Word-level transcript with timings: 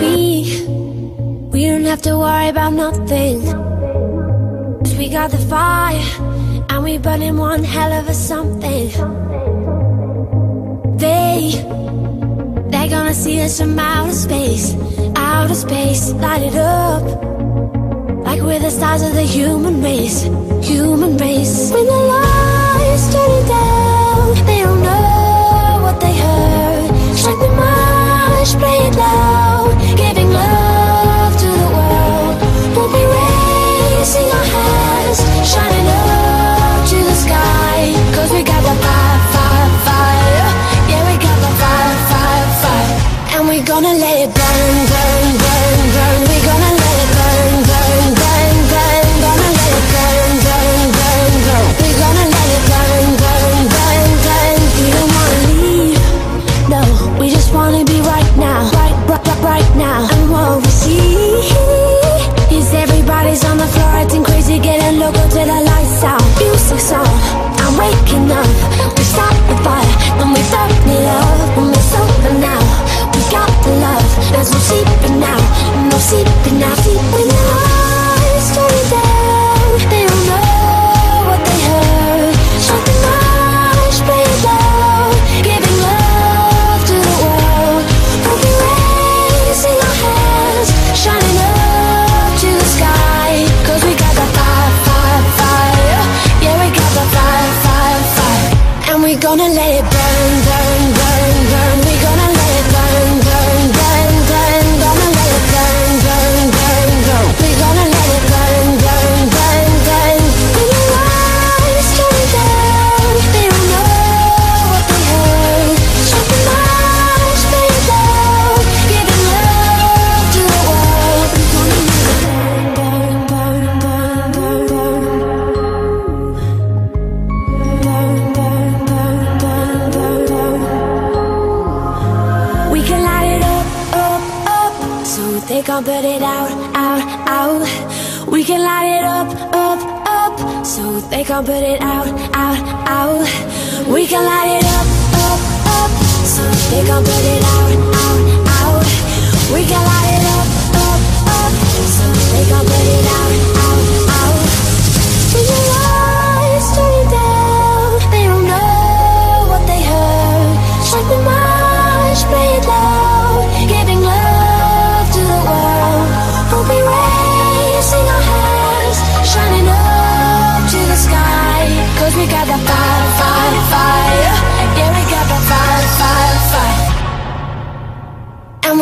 We, 0.00 0.66
we 1.52 1.66
don't 1.66 1.84
have 1.84 2.02
to 2.02 2.18
worry 2.18 2.48
about 2.48 2.72
nothing. 2.72 3.42
Cause 4.82 4.96
we 4.96 5.08
got 5.08 5.30
the 5.30 5.38
fire, 5.38 6.00
and 6.68 6.84
we 6.84 6.98
burning 6.98 7.36
one 7.36 7.64
hell 7.64 7.92
of 7.92 8.08
a 8.08 8.14
something. 8.14 9.53
They, 10.96 11.52
they're 12.70 12.88
gonna 12.88 13.14
see 13.14 13.40
us 13.40 13.60
from 13.60 13.78
outer 13.78 14.12
space, 14.12 14.76
outer 15.16 15.54
space, 15.54 16.12
light 16.12 16.42
it 16.42 16.54
up. 16.54 17.02
Like 18.24 18.40
we're 18.42 18.60
the 18.60 18.70
stars 18.70 19.02
of 19.02 19.12
the 19.14 19.22
human 19.22 19.82
race, 19.82 20.22
human 20.62 21.16
race. 21.16 21.72
When 21.72 21.86
the 21.86 21.92
lights 21.92 23.12
turn 23.12 23.30
it 23.30 23.48
down, 23.48 24.46
they 24.46 24.62
don't 24.62 24.82
know 24.82 25.80
what 25.82 26.00
they 26.00 26.16
heard. 26.16 27.16
Strike 27.16 27.40
the 27.40 27.48
march, 27.56 28.50
play 28.60 28.86
it 28.88 28.96
loud. 28.96 29.33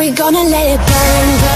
we're 0.03 0.13
gonna 0.17 0.43
let 0.43 0.67
it 0.67 0.79
burn, 0.79 1.41
burn. 1.41 1.52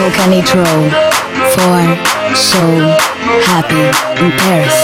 so 0.00 0.10
can 0.12 0.32
it 0.32 0.48
roll? 0.54 0.88
Form 1.52 1.90
so 2.34 2.62
happy 3.50 3.84
in 4.22 4.30
Paris. 4.40 4.78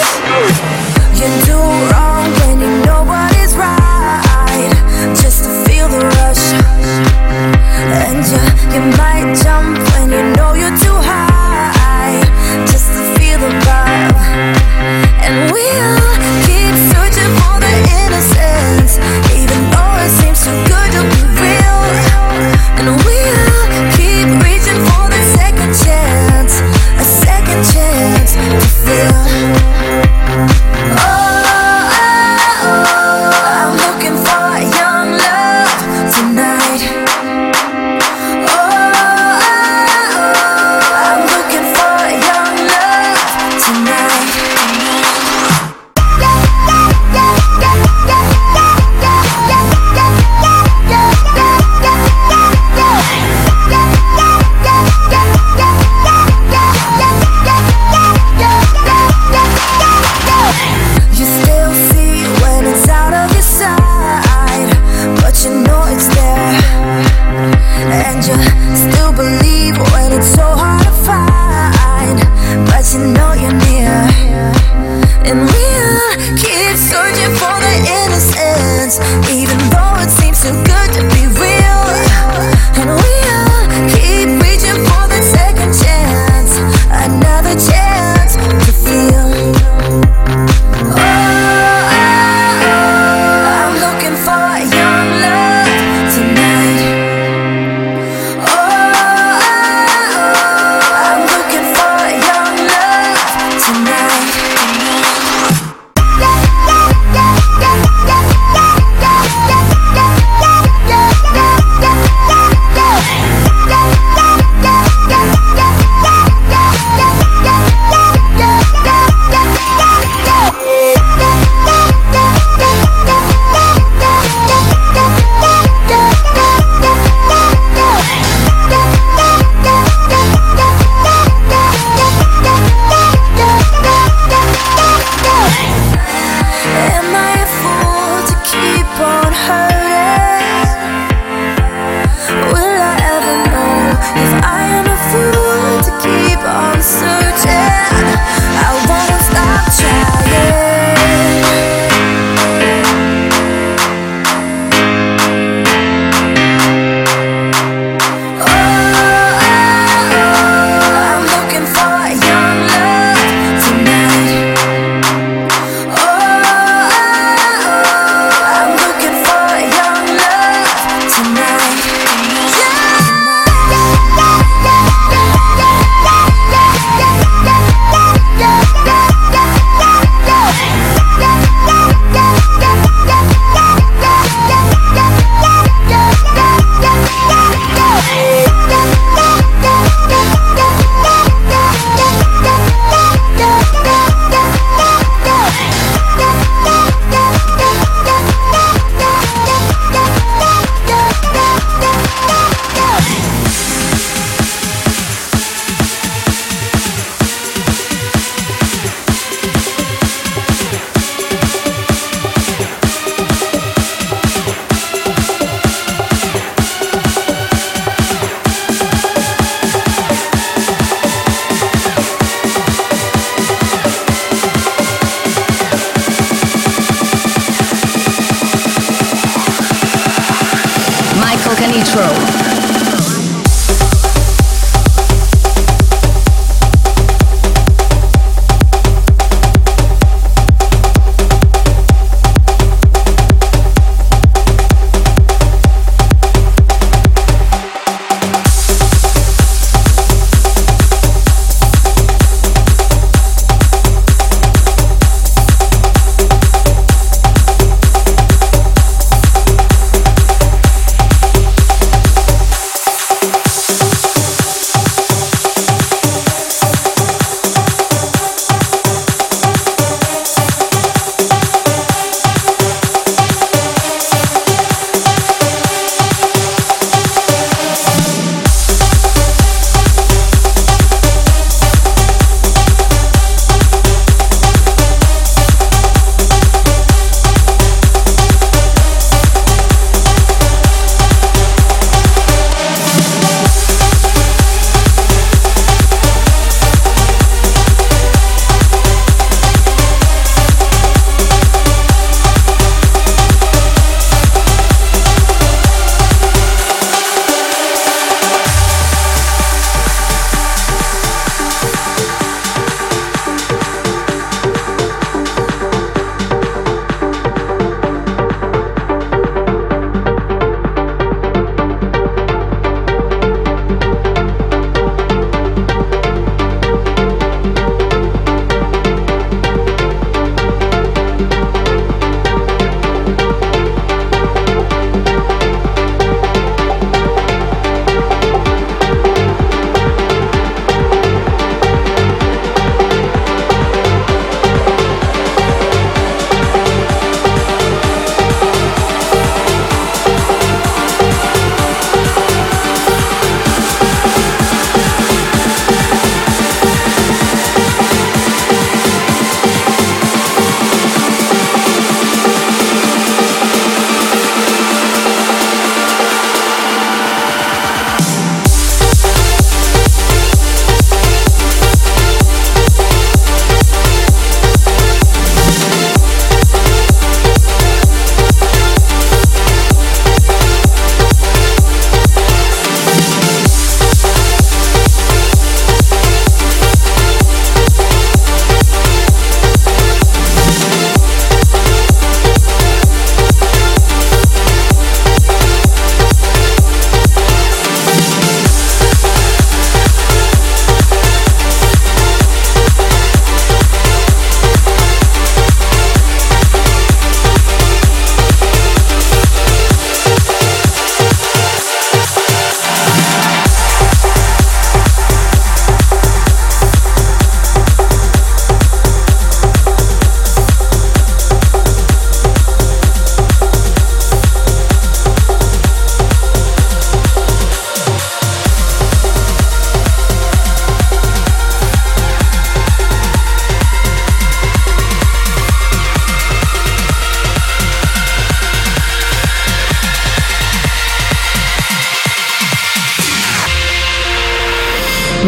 You 1.18 1.28
do 1.48 1.58
wrong 1.90 2.28
when 2.40 2.60
you 2.60 2.84
know 2.84 3.02
what 3.02 3.34
is 3.36 3.56
right. 3.56 4.74
Just 5.22 5.44
to 5.44 5.50
feel 5.64 5.88
the 5.88 6.00
rush, 6.16 6.44
and 8.02 8.20
you, 8.30 8.42
you 8.74 8.82
might 8.98 9.34
jump. 9.42 9.65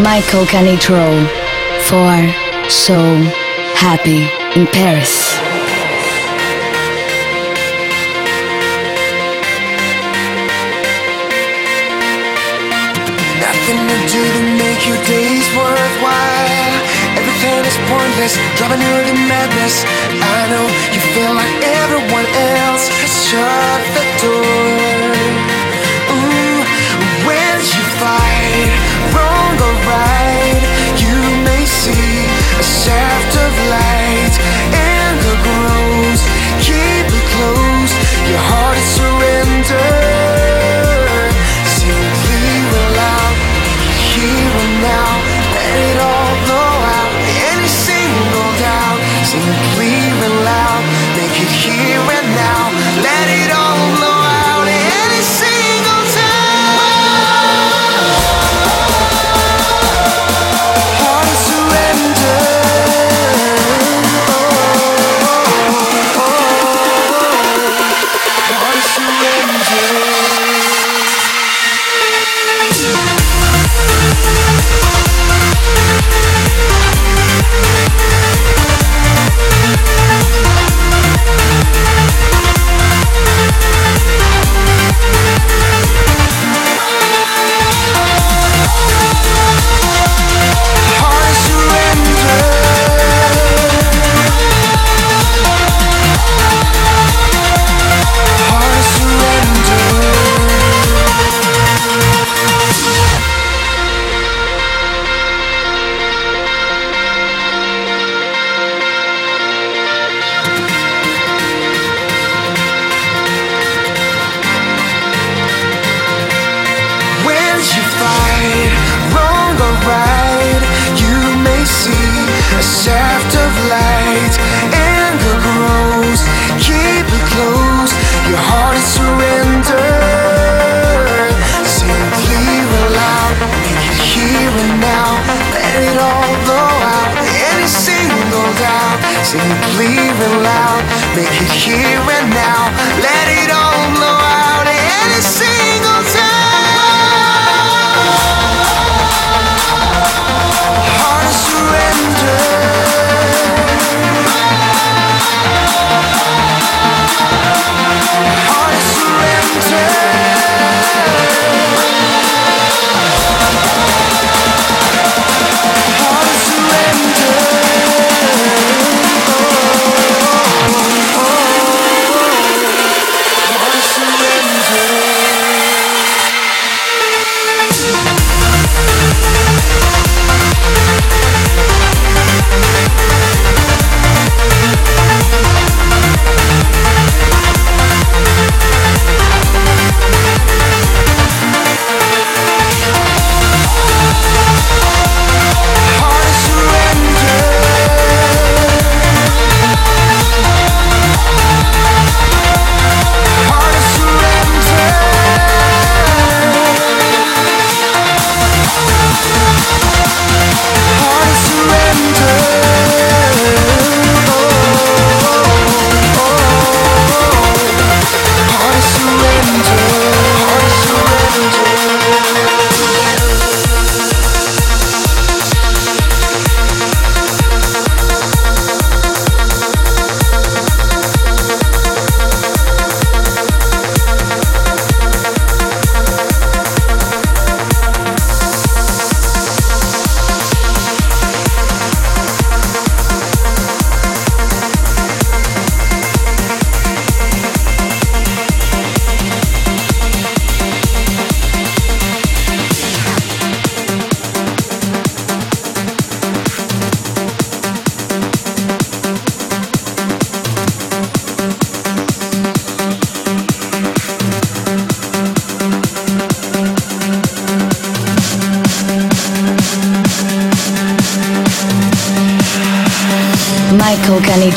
Michael 0.08 0.46
Canitrot 0.46 1.28
for 1.84 2.16
So 2.70 2.96
Happy 3.76 4.24
in 4.58 4.66
Paris. 4.68 5.36
Nothing 13.36 13.80
to 13.84 13.98
do 14.08 14.22
to 14.32 14.42
make 14.56 14.80
your 14.88 14.96
days 15.04 15.44
worthwhile. 15.52 16.72
Everything 17.20 17.60
is 17.68 17.76
pointless, 17.92 18.34
driving 18.56 18.80
you 18.80 18.96
to 19.08 19.14
madness. 19.28 19.84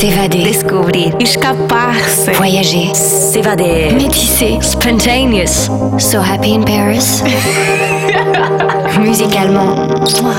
S'évader. 0.00 0.44
Descobrir. 0.44 1.14
Escapar-se. 1.20 2.30
Voyager. 2.30 2.94
S'évader. 2.94 3.92
Métisser. 3.92 4.58
Spontaneous. 4.62 5.68
So 5.98 6.22
happy 6.22 6.54
in 6.54 6.64
Paris. 6.64 7.22
Musicalement, 8.98 9.90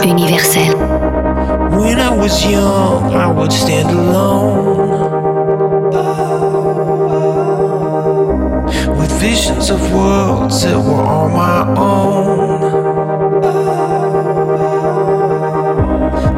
universel. 0.04 0.76
When 1.78 2.00
I 2.00 2.10
was 2.10 2.44
young, 2.44 3.14
I 3.14 3.28
would 3.32 3.52
stand 3.54 3.92
alone. 3.92 5.12
With 8.98 9.12
visions 9.22 9.70
of 9.70 9.80
worlds 9.94 10.64
that 10.64 10.76
were 10.76 11.06
on 11.06 11.34
my 11.34 11.68
own. 11.78 12.62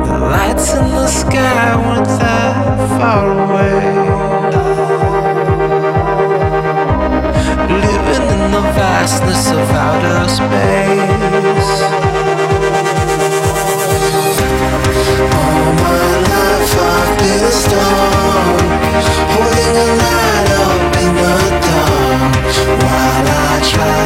The 0.07 0.17
lights 0.19 0.73
in 0.73 0.91
the 0.91 1.07
sky 1.07 1.77
weren't 1.77 2.19
that 2.19 2.62
far 2.87 3.25
away. 3.45 3.79
Living 7.69 8.29
in 8.29 8.51
the 8.51 8.61
vastness 8.75 9.51
of 9.51 9.69
outer 9.71 10.27
space. 10.29 11.81
All 15.39 15.73
my 15.83 16.03
life 16.31 16.73
I've 16.79 17.17
been 17.19 17.43
a 17.43 18.22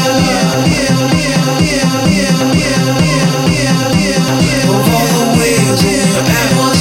All 4.91 5.07
the 5.15 5.39
waves 5.39 5.83
in 5.83 5.89
your 5.89 6.23
atmosphere. 6.23 6.78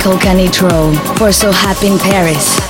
Michael 0.00 0.18
Canitrot 0.18 1.18
for 1.18 1.30
So 1.30 1.52
Happy 1.52 1.88
in 1.88 1.98
Paris. 1.98 2.69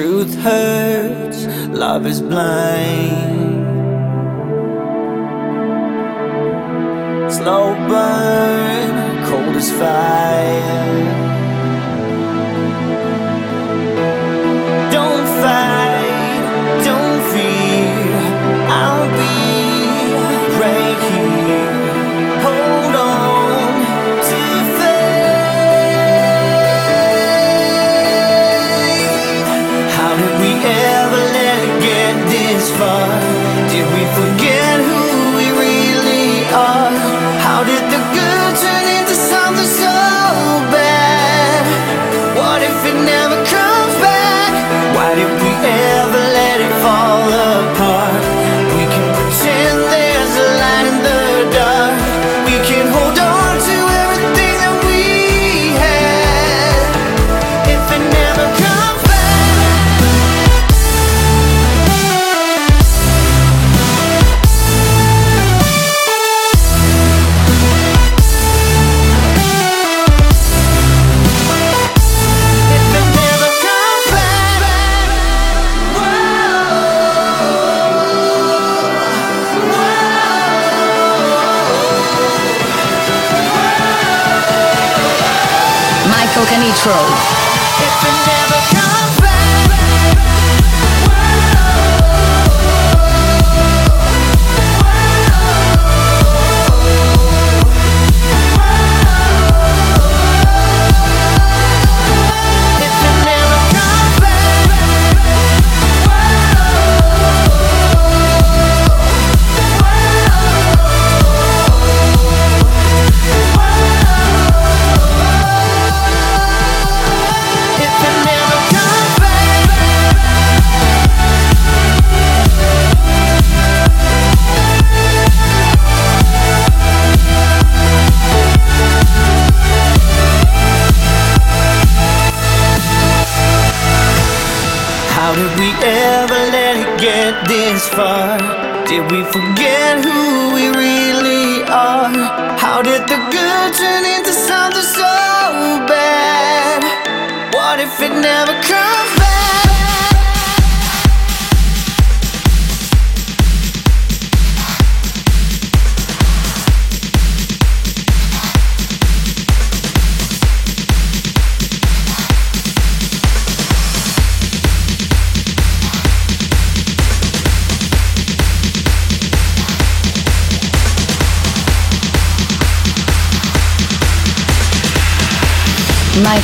truth 0.00 0.34
hurts, 0.36 1.44
love 1.68 2.06
is 2.06 2.22
blind. 2.22 3.60
Slow 7.30 7.74
burn, 7.86 9.24
cold 9.26 9.56
as 9.56 9.70
fire. 9.72 11.09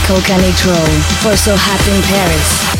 Michael 0.08 0.22
Canitrot 0.22 1.02
for 1.20 1.36
So 1.36 1.56
Hot 1.56 1.82
in 1.88 2.00
Paris. 2.04 2.75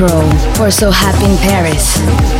For 0.00 0.70
So 0.70 0.90
Happy 0.90 1.26
in 1.26 1.36
Paris. 1.36 2.39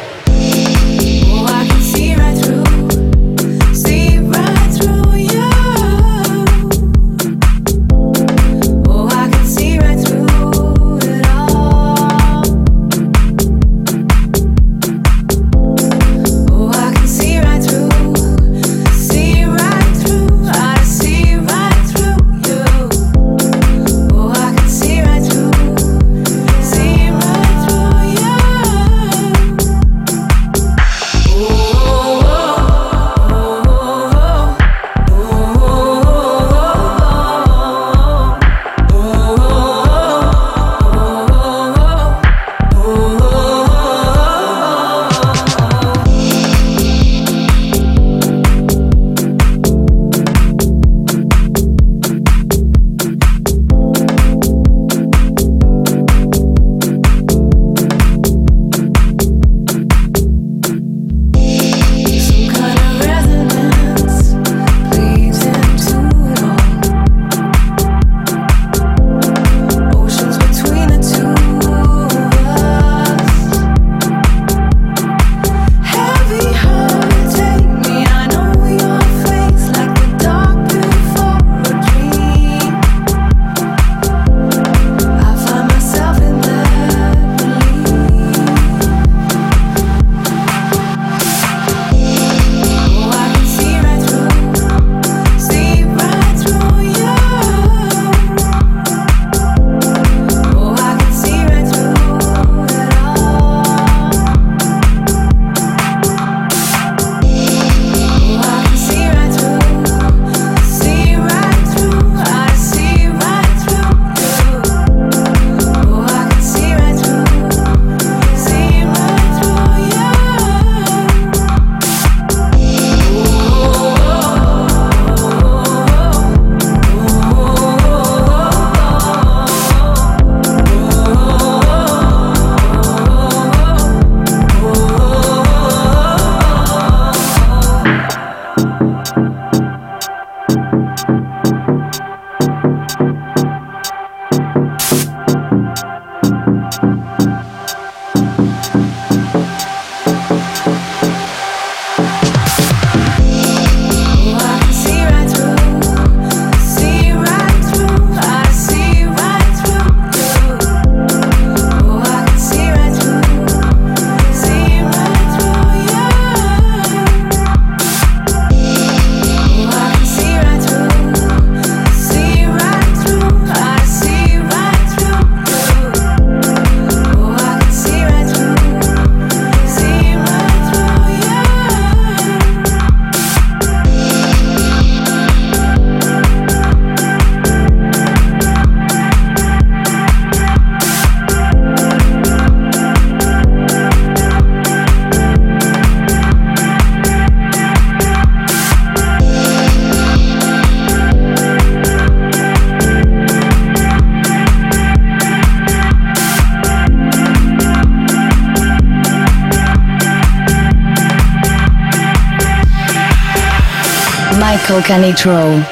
Michael 214.71 214.95
Canitrot 214.95 215.65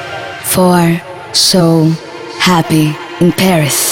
for 0.44 1.34
So 1.34 1.84
Happy 2.38 2.94
in 3.24 3.32
Paris. 3.32 3.89